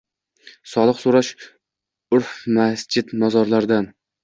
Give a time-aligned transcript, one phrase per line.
[0.71, 1.29] Soliq soʼrash
[2.19, 3.91] urf masjid-mozorlardan.